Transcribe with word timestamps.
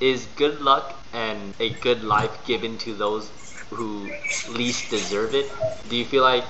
is 0.00 0.26
good 0.36 0.60
luck 0.60 1.06
and 1.12 1.54
a 1.60 1.70
good 1.70 2.02
life 2.02 2.44
given 2.44 2.78
to 2.78 2.94
those 2.94 3.30
who 3.70 4.10
least 4.48 4.90
deserve 4.90 5.34
it? 5.34 5.50
Do 5.88 5.96
you 5.96 6.04
feel 6.04 6.22
like 6.22 6.44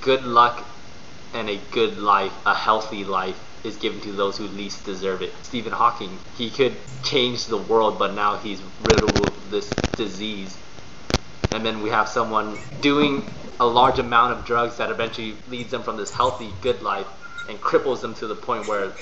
good 0.00 0.22
luck 0.24 0.66
and 1.32 1.48
a 1.48 1.56
good 1.70 1.96
life, 1.98 2.32
a 2.46 2.54
healthy 2.54 3.04
life, 3.04 3.40
is 3.64 3.76
given 3.76 4.00
to 4.00 4.12
those 4.12 4.36
who 4.36 4.46
least 4.46 4.84
deserve 4.84 5.22
it? 5.22 5.32
Stephen 5.42 5.72
Hawking, 5.72 6.18
he 6.36 6.50
could 6.50 6.76
change 7.02 7.46
the 7.46 7.56
world, 7.56 7.98
but 7.98 8.14
now 8.14 8.36
he's 8.38 8.62
riddled 8.80 9.14
with 9.14 9.50
this 9.50 9.76
disease. 9.96 10.58
And 11.52 11.64
then 11.64 11.82
we 11.82 11.90
have 11.90 12.08
someone 12.08 12.58
doing 12.80 13.24
a 13.58 13.66
large 13.66 13.98
amount 13.98 14.38
of 14.38 14.44
drugs 14.44 14.76
that 14.76 14.90
eventually 14.90 15.36
leads 15.48 15.70
them 15.70 15.82
from 15.82 15.96
this 15.96 16.12
healthy, 16.12 16.50
good 16.62 16.80
life 16.82 17.06
and 17.48 17.60
cripples 17.60 18.00
them 18.00 18.14
to 18.14 18.26
the 18.26 18.36
point 18.36 18.66
where 18.66 18.92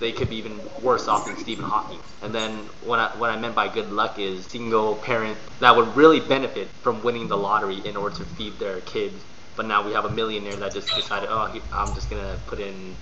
they 0.00 0.12
could 0.12 0.30
be 0.30 0.36
even 0.36 0.68
worse 0.82 1.06
off 1.08 1.26
than 1.26 1.36
Stephen 1.38 1.64
Hawking. 1.64 2.00
And 2.22 2.34
then 2.34 2.68
what 2.80 2.98
I, 2.98 3.16
what 3.16 3.30
I 3.30 3.36
meant 3.36 3.54
by 3.54 3.68
good 3.68 3.90
luck 3.92 4.18
is 4.18 4.46
single 4.46 4.96
parent 4.96 5.38
that 5.60 5.76
would 5.76 5.94
really 5.96 6.20
benefit 6.20 6.68
from 6.82 7.02
winning 7.02 7.28
the 7.28 7.36
lottery 7.36 7.78
in 7.84 7.96
order 7.96 8.16
to 8.16 8.24
feed 8.24 8.58
their 8.58 8.80
kids. 8.80 9.24
But 9.56 9.66
now 9.66 9.86
we 9.86 9.92
have 9.92 10.06
a 10.06 10.10
millionaire 10.10 10.56
that 10.56 10.72
just 10.72 10.94
decided, 10.94 11.28
oh, 11.30 11.60
I'm 11.72 11.94
just 11.94 12.10
gonna 12.10 12.38
put 12.46 12.60
in 12.60 12.96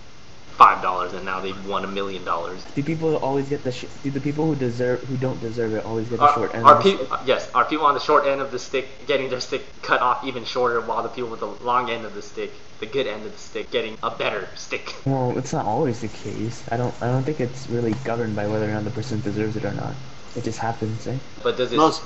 five 0.59 0.83
dollars, 0.83 1.13
and 1.15 1.25
now 1.25 1.41
they've 1.41 1.67
won 1.67 1.85
a 1.85 1.89
million 1.89 2.25
dollars. 2.25 2.65
Do 2.75 2.83
people 2.83 3.17
always 3.17 3.49
get 3.49 3.63
the 3.65 3.73
sh- 3.73 3.87
do 4.03 4.11
the 4.11 4.21
people 4.21 4.45
who 4.45 4.57
deserve 4.57 5.01
who 5.05 5.17
don't 5.17 5.41
deserve 5.41 5.73
it 5.75 5.85
always 5.87 6.09
get 6.09 6.19
the 6.19 6.25
Are, 6.27 6.35
short 6.35 6.55
end? 6.55 6.67
are 6.67 6.77
of 6.77 6.85
the 6.85 6.91
pe- 6.91 6.97
stick? 7.07 7.19
yes, 7.27 7.51
are 7.55 7.65
people 7.65 7.87
on 7.87 7.95
the 7.95 8.01
short 8.01 8.27
end 8.27 8.41
of 8.41 8.51
the 8.51 8.59
stick 8.59 9.07
getting 9.07 9.31
their 9.31 9.41
stick 9.41 9.63
cut 9.83 10.03
off 10.03 10.25
even 10.25 10.45
shorter, 10.45 10.81
while 10.81 11.03
the 11.03 11.09
people 11.09 11.31
with 11.31 11.41
the 11.41 11.47
long 11.65 11.89
end 11.91 12.05
of 12.05 12.13
the 12.15 12.23
stick, 12.23 12.53
the 12.81 12.87
good 12.87 13.07
end 13.07 13.25
of 13.25 13.33
the 13.33 13.39
stick, 13.39 13.71
getting 13.71 13.97
a 14.03 14.11
better 14.11 14.49
stick? 14.57 14.93
Well, 15.07 15.39
it's 15.39 15.53
not 15.53 15.65
always 15.65 16.01
the 16.01 16.09
case. 16.09 16.63
I 16.71 16.77
don't 16.77 16.95
I 17.01 17.07
don't 17.07 17.23
think 17.23 17.41
it's 17.41 17.69
really 17.69 17.93
governed 18.05 18.35
by 18.37 18.47
whether 18.47 18.69
or 18.69 18.73
not 18.75 18.85
the 18.85 18.91
person 18.91 19.21
deserves 19.21 19.57
it 19.57 19.65
or 19.65 19.73
not. 19.73 19.95
It 20.37 20.45
just 20.45 20.59
happens, 20.59 21.07
eh? 21.07 21.17
But 21.43 21.57
does 21.57 21.73
it? 21.73 21.77
Most 21.77 22.03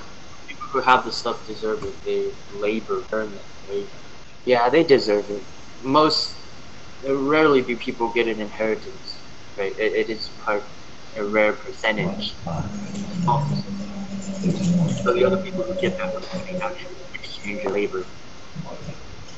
people 0.47 0.69
who 0.69 0.81
have 0.81 1.05
the 1.05 1.13
stuff 1.13 1.47
deserve 1.47 1.83
it. 1.85 2.05
They 2.05 2.29
labor, 2.59 3.03
earn 3.13 3.33
it. 3.33 3.45
They, 3.69 3.85
yeah, 4.45 4.69
they 4.69 4.85
deserve 4.85 5.29
it. 5.31 5.43
Most, 5.83 6.37
rarely 7.05 7.63
do 7.63 7.77
people 7.77 8.09
get 8.13 8.29
an 8.29 8.41
inheritance, 8.41 9.23
right? 9.57 9.75
It, 9.79 9.93
it 9.95 10.11
is 10.11 10.31
part, 10.31 10.65
a 11.15 11.25
rare 11.25 11.55
percentage. 11.55 12.37
So 15.05 15.13
the 15.13 15.25
other 15.25 15.39
people 15.39 15.65
who 15.65 15.75
get 15.77 15.97
that 15.99 16.15
money 16.15 16.59
actually 16.63 16.97
exchange 17.15 17.65
labor, 17.65 18.07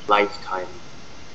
lifetime 0.07 0.81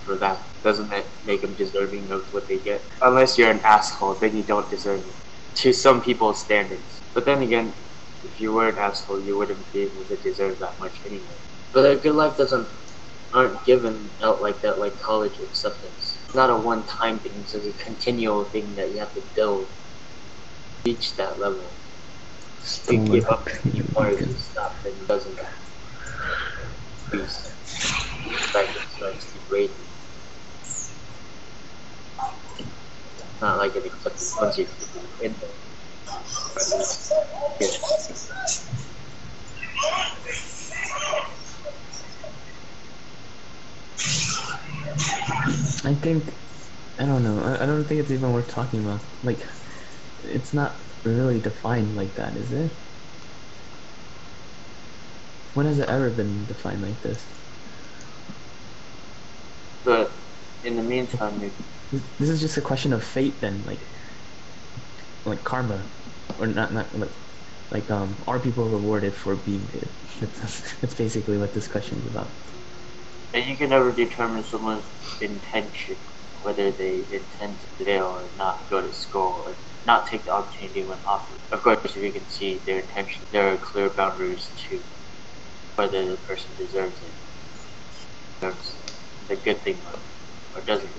for 0.04 0.18
that. 0.18 0.48
Doesn't 0.64 0.90
that 0.90 1.06
make 1.24 1.42
them 1.42 1.56
deserving 1.56 2.12
of 2.12 2.24
what 2.32 2.48
they 2.48 2.60
get? 2.60 2.84
Unless 3.02 3.38
you're 3.38 3.52
an 3.52 3.62
asshole, 3.64 4.16
then 4.16 4.36
you 4.36 4.44
don't 4.44 4.70
deserve 4.70 5.02
it. 5.08 5.16
To 5.56 5.74
some 5.74 6.02
people's 6.02 6.42
standards. 6.42 7.04
But 7.14 7.26
then 7.26 7.42
again, 7.42 7.74
if 8.24 8.40
you 8.40 8.54
were 8.54 8.70
an 8.70 8.78
asshole, 8.78 9.22
you 9.24 9.38
wouldn't 9.38 9.72
be 9.72 9.82
able 9.82 10.06
to 10.06 10.18
deserve 10.18 10.60
that 10.60 10.80
much 10.80 11.02
anyway. 11.06 11.38
But 11.74 11.90
a 11.90 11.96
good 11.96 12.16
life 12.16 12.38
doesn't 12.38 12.68
aren't 13.34 13.64
given 13.66 14.12
out 14.22 14.42
like 14.42 14.62
that, 14.62 14.80
like 14.80 15.00
college 15.00 15.40
acceptance. 15.40 16.19
It's 16.30 16.36
not 16.36 16.52
a 16.52 16.56
one-time 16.56 17.18
thing. 17.22 17.40
It's 17.42 17.56
a 17.56 17.74
continual 17.74 18.46
thing 18.46 18.76
that 18.76 18.92
you 18.92 19.00
have 19.00 19.16
to 19.16 19.22
build, 19.34 19.68
reach 20.86 21.16
that 21.16 21.40
level. 21.40 21.74
If 22.62 22.88
you 22.88 23.04
give 23.04 23.26
up 23.26 23.48
and 23.48 23.76
you 23.76 23.84
want 23.96 24.16
to 24.20 24.38
stop, 24.38 24.84
then 24.84 24.94
it 24.94 25.08
doesn't. 25.08 25.40
Please, 27.10 27.56
like 28.54 28.70
it 28.70 28.82
starts 28.96 29.34
degrading. 29.34 29.76
It's 32.60 33.42
not 33.42 33.58
like 33.58 33.76
an 33.76 33.86
acceptance 33.86 34.38
once 34.40 34.60
you're 34.60 34.68
in 35.24 35.36
there. 35.40 35.50
Yeah. 37.60 38.69
I 45.84 45.94
think 45.94 46.34
I 47.00 47.06
don't 47.06 47.24
know. 47.24 47.40
I, 47.42 47.64
I 47.64 47.66
don't 47.66 47.86
think 47.88 48.02
it's 48.02 48.12
even 48.12 48.32
worth 48.34 48.48
talking 48.48 48.82
about. 48.86 49.06
Like, 49.24 49.48
it's 50.24 50.54
not 50.54 50.82
really 51.04 51.40
defined 51.40 51.96
like 51.96 52.16
that, 52.16 52.38
is 52.38 52.52
it? 52.52 52.78
When 55.54 55.68
has 55.68 55.78
it 55.78 55.90
ever 55.90 56.10
been 56.10 56.48
defined 56.48 56.82
like 56.82 57.02
this? 57.02 57.30
But 59.84 60.12
in 60.64 60.76
the 60.76 60.84
meantime, 60.84 61.40
This 61.92 62.30
is 62.30 62.40
just 62.42 62.58
a 62.58 62.62
question 62.62 62.94
of 62.94 63.04
fate, 63.04 63.42
then, 63.42 63.64
like, 63.64 63.90
like 65.26 65.44
karma, 65.44 65.92
or 66.38 66.48
not, 66.48 66.74
not 66.74 66.98
like, 66.98 67.12
like 67.72 67.92
um, 67.92 68.24
are 68.28 68.40
people 68.40 68.70
rewarded 68.70 69.16
for 69.16 69.36
being 69.36 69.68
good? 69.68 69.94
That's, 70.20 70.78
that's 70.80 70.94
basically 70.96 71.38
what 71.38 71.54
this 71.54 71.68
question 71.68 72.00
is 72.00 72.06
about. 72.08 72.38
And 73.34 73.46
you 73.46 73.56
can 73.58 73.70
never 73.70 73.92
determine 73.92 74.44
someone's 74.44 74.86
intention, 75.22 75.98
whether 76.42 76.72
they 76.72 77.06
intend 77.12 77.60
to 77.62 77.68
fail 77.84 78.06
or 78.06 78.30
not 78.38 78.70
go 78.70 78.82
to 78.82 78.94
school 78.94 79.44
or 79.46 79.58
not 79.86 80.08
take 80.08 80.26
the 80.26 80.32
opportunity 80.32 80.84
when 80.84 81.00
offered. 81.06 81.40
Of 81.52 81.64
course, 81.64 81.80
if 81.84 81.96
you 81.98 82.12
can 82.12 82.28
see 82.28 82.62
their 82.66 82.80
intention, 82.80 83.26
there 83.32 83.54
are 83.54 83.58
clear 83.58 83.90
boundaries 83.90 84.52
to 84.70 84.84
whether 85.76 86.10
the 86.10 86.18
person 86.18 86.56
deserves 86.58 87.02
it, 87.02 87.14
deserves 88.42 88.76
the 89.28 89.36
good 89.36 89.64
thing 89.64 89.82
or, 89.86 90.00
or 90.56 90.62
doesn't 90.62 90.88